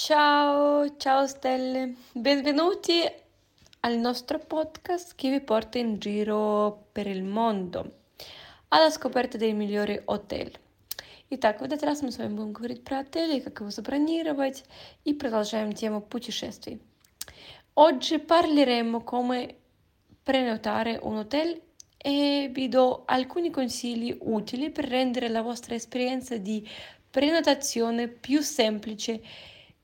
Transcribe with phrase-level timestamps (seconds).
[0.00, 3.02] Ciao, ciao stelle, benvenuti
[3.80, 8.02] al nostro podcast che vi porta in giro per il mondo
[8.68, 10.52] alla scoperta dei migliori hotel.
[11.30, 14.64] Итак, в этот раз мы с вами будем говорить про отели, как его забронировать
[15.04, 16.80] и продолжаем тему путешествий.
[17.74, 19.56] Oggi parleremo come
[20.22, 21.60] prenotare un hotel
[21.96, 26.68] e vi do alcuni consigli utili per rendere la vostra esperienza di
[27.10, 29.22] prenotazione più semplice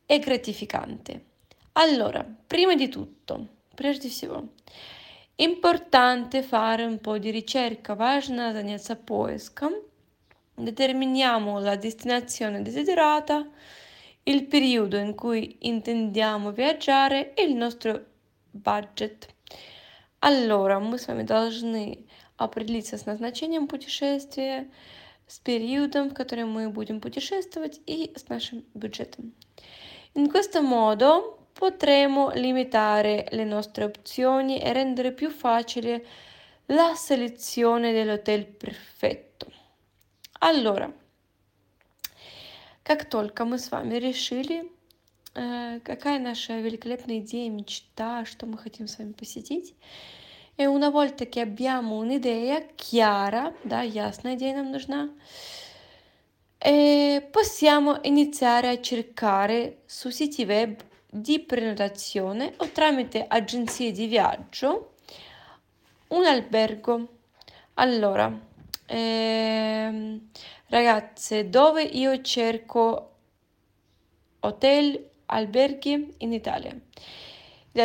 [0.07, 1.25] e gratificante.
[1.73, 4.49] Allora, prima di tutto, прежде всего,
[5.37, 9.73] importante fare un po' di ricerca, важно заняться поиском.
[10.55, 13.49] Determiniamo la destinazione desiderata,
[14.25, 18.05] il periodo in cui intendiamo viaggiare e il nostro
[18.53, 19.29] budget.
[20.21, 24.71] Allora, мы с вами должны определиться с назначением путешествия,
[25.27, 29.33] с периодом, в котором мы будем путешествовать и с нашим бюджетом.
[30.13, 36.05] In questo modo potremo limitare le nostre opzioni e rendere più facile
[36.67, 39.51] la selezione dell'hotel perfetto.
[40.41, 40.93] Allora,
[42.83, 44.71] как только мы с вами решили,
[45.35, 49.75] э, какая наша великолепная идея, мечта, что мы хотим с вами посетить,
[50.57, 55.11] e una volta che abbiamo un'idea chiara, да, ясная идея нам нужна,
[56.58, 64.94] e possiamo iniziare a cercare su siti web di prenotazione o tramite agenzie di viaggio
[66.08, 67.08] un albergo.
[67.76, 68.32] Allora,
[68.86, 70.30] ehm,
[70.68, 73.12] ragazze, dove io cerco
[74.40, 76.76] hotel, alberghi in Italia?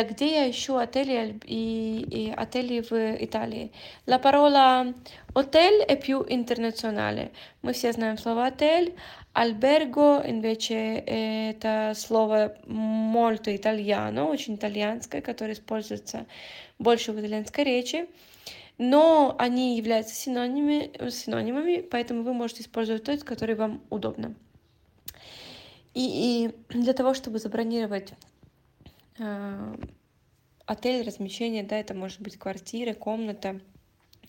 [0.01, 3.71] Где я ищу отели и, и отели в Италии.
[4.07, 4.91] La parola
[5.35, 7.31] hotel è più internazionale.
[7.61, 8.95] Мы все знаем слово отель.
[9.35, 16.25] Albergo invece это слово molto italiano, очень итальянское, которое используется
[16.79, 18.07] больше в итальянской речи.
[18.77, 24.33] Но они являются синонимами, синонимами, поэтому вы можете использовать тот, который вам удобно.
[25.93, 28.13] И, и для того, чтобы забронировать
[29.17, 33.59] отель, размещение, да, это может быть квартира, комната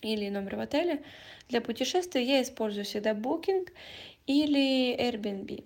[0.01, 1.03] или номер в отеле.
[1.49, 3.69] Для путешествия я использую всегда Booking
[4.27, 5.63] или Airbnb.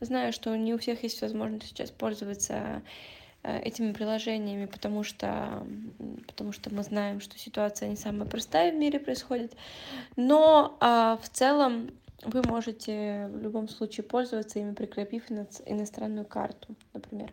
[0.00, 2.82] Знаю, что не у всех есть возможность сейчас пользоваться
[3.42, 5.66] э, этими приложениями, потому что,
[6.26, 9.56] потому что мы знаем, что ситуация не самая простая в мире происходит.
[10.14, 11.90] Но а, в целом
[12.22, 17.32] вы можете в любом случае пользоваться ими, прикрепив иностранную карту, например.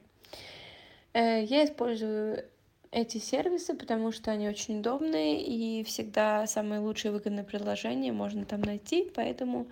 [1.13, 2.43] Э, я использую
[2.91, 8.61] эти сервисы, потому что они очень удобные и всегда самые лучшие выгодные предложения можно там
[8.61, 9.67] найти, поэтому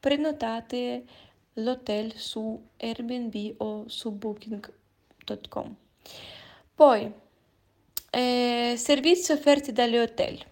[0.00, 1.06] prenotate
[1.54, 5.76] l'hotel su Airbnb o su booking.com.
[6.74, 7.12] Poi,
[8.10, 10.44] eh, servizi offerti dagli hotel.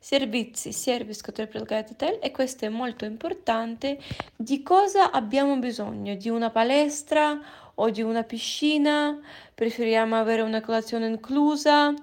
[0.00, 4.00] Servizi, service который предлагает отель e questo è molto importante,
[4.36, 6.14] di cosa abbiamo bisogno?
[6.14, 7.38] Di una palestra
[7.80, 9.18] o di una piscina,
[9.54, 11.94] preferiamo avere una colazione inclusa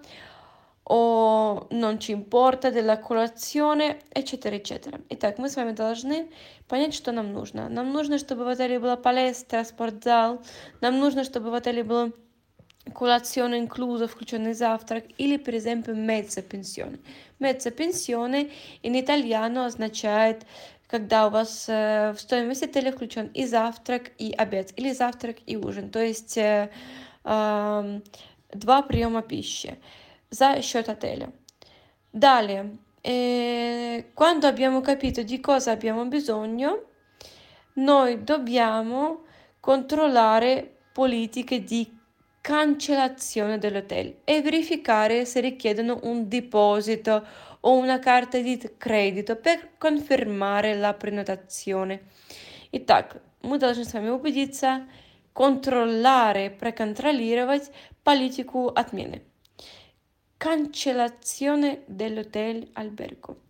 [0.87, 4.99] o non ci importa della colazione, eccetera, eccetera.
[5.09, 6.29] Итак, мы с вами должны
[6.67, 7.69] понять, что нам нужно.
[7.69, 10.41] Нам нужно, чтобы в отеле была палестра, спортзал.
[10.81, 12.11] Нам нужно, чтобы в отеле было
[12.92, 16.98] colazione inclusa, включенный завтрак, или, per esempio, mezza pensione.
[17.38, 18.50] Mezza pensione
[18.82, 20.46] in italiano означает
[20.90, 25.56] когда у вас э, в стоимость отеля включен и завтрак, и обед, или завтрак и
[25.56, 26.68] ужин, то есть э,
[27.24, 28.00] э,
[28.52, 29.78] два приема пищи
[30.30, 31.32] за счет отеля.
[32.12, 36.82] Далее, eh, quando abbiamo capito di cosa abbiamo bisogno,
[37.74, 39.24] noi dobbiamo
[39.60, 41.93] controllare politiche di
[42.44, 47.26] cancellazione dell'hotel e verificare se richiedono un deposito
[47.60, 52.00] o una carta di credito per confermare la prenotazione.
[52.72, 54.88] Итак, мы должны с вами убедиться,
[55.34, 57.70] контроллare, проконтролировать
[58.02, 59.22] политику отмены.
[60.38, 63.43] Cancellazione dell'hotel albergo.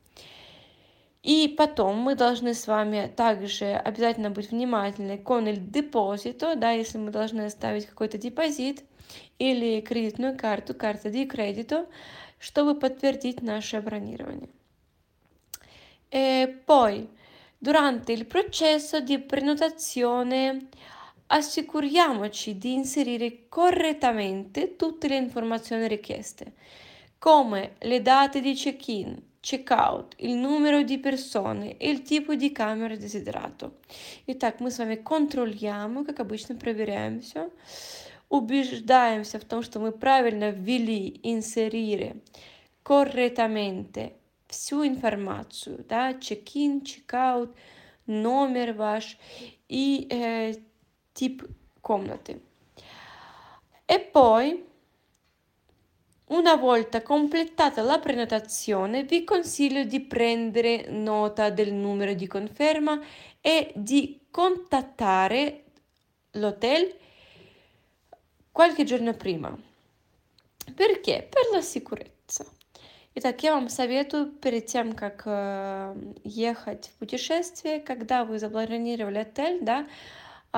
[1.26, 7.00] И потом мы должны с вами также обязательно быть внимательны con il deposito, да, если
[7.00, 8.84] мы должны оставить какой-то депозит
[9.40, 11.88] или кредитную карту, карта di credito,
[12.38, 14.50] чтобы подтвердить наше бронирование.
[16.12, 17.10] E poi,
[17.58, 20.68] durante il processo di prenotazione,
[21.26, 26.54] assicuriamoci di inserire correttamente tutte le informazioni richieste,
[27.18, 33.74] come le date di check-in, чекаут, il numero di persone, il tipo di camera desiderato.
[34.26, 37.52] Итак, мы с вами контролируем, как обычно, проверяем все,
[38.28, 42.24] убеждаемся в том, что мы правильно ввели, inserire
[42.84, 44.14] correttamente
[44.48, 47.56] всю информацию, да, check-in, check-out,
[48.08, 49.16] номер ваш
[49.70, 50.56] и э,
[51.14, 51.44] тип
[51.82, 52.42] комнаты.
[53.88, 54.66] E poi
[56.27, 63.01] Una volta completata la prenotazione, vi consiglio di prendere nota del numero di conferma
[63.41, 65.65] e di contattare
[66.33, 66.95] l'hotel
[68.53, 69.57] qualche giorno prima.
[70.75, 71.29] Perché?
[71.29, 72.47] Per la sicurezza.
[73.17, 79.59] Итак, я вам советую перед тем, как э, ехать в путешествие, когда вы забронировали отель,
[79.63, 79.89] да,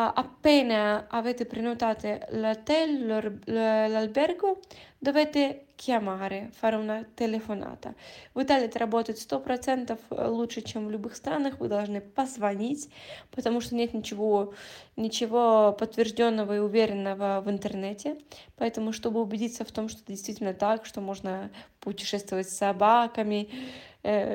[0.05, 4.59] appena avete prenotato l'hotel, l'albergo,
[4.99, 7.93] dovete chiamare, fare una telefonata.
[8.33, 11.59] В Италии это работает сто процентов лучше, чем в любых странах.
[11.59, 12.89] Вы должны позвонить,
[13.31, 14.53] потому что нет ничего,
[14.95, 18.17] ничего подтвержденного и уверенного в интернете.
[18.55, 23.49] Поэтому, чтобы убедиться в том, что это действительно так, что можно путешествовать с собаками,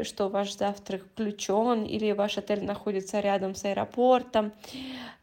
[0.04, 4.52] что ваш завтрак включен или ваш отель находится рядом с аэропортом.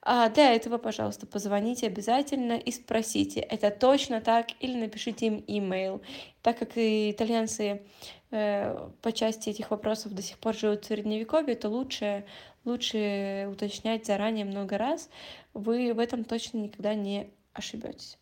[0.01, 6.01] А для этого, пожалуйста, позвоните обязательно и спросите, это точно так, или напишите им имейл.
[6.42, 7.84] Так как итальянцы
[8.31, 12.25] э, по части этих вопросов до сих пор живут в Средневековье, то лучше,
[12.63, 15.10] лучше уточнять заранее много раз.
[15.54, 18.18] Вы в этом точно никогда не ошибетесь.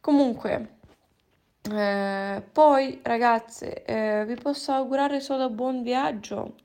[0.00, 0.68] Comunque,
[1.71, 6.55] Eh, poi ragazze, eh, vi posso augurare solo buon viaggio,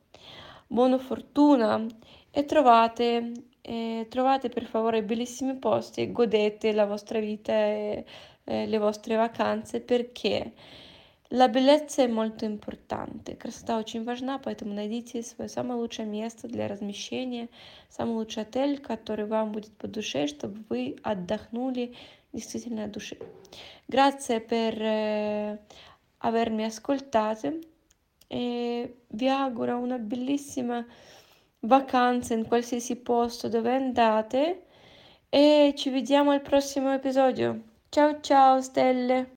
[0.67, 1.85] buona fortuna
[2.31, 8.05] e trovate, eh, trovate per favore bellissimi posti e godete la vostra vita e
[8.45, 10.53] le vostre vacanze perché
[11.29, 13.37] la bellezza è molto importante.
[13.37, 17.49] Красота очень важна, поэтому найдите свое самое лучшее место для размещения,
[17.89, 21.95] самый лучший отель, который вам будет по душе, чтобы вы отдохнули
[22.33, 23.17] действительно от души.
[23.89, 25.59] Grazie per eh,
[26.19, 27.59] avermi ascoltato
[28.27, 30.85] e vi auguro una bellissima
[31.61, 34.67] vacanza in qualsiasi posto dove andate
[35.29, 37.61] e ci vediamo al prossimo episodio.
[37.89, 39.33] Ciao ciao stelle!